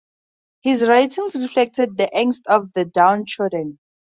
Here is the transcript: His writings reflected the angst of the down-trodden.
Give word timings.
His 0.63 0.81
writings 0.81 1.35
reflected 1.35 1.95
the 1.95 2.09
angst 2.11 2.41
of 2.47 2.73
the 2.73 2.85
down-trodden. 2.85 3.77